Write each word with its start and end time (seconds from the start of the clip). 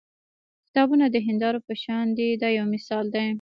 کتابونه 0.65 1.05
د 1.09 1.15
هیندارو 1.27 1.59
په 1.67 1.73
شان 1.83 2.05
دي 2.17 2.29
دا 2.41 2.49
یو 2.57 2.65
مثال 2.73 3.05
دی. 3.15 3.27